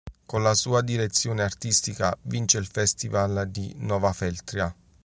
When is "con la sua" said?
0.25-0.81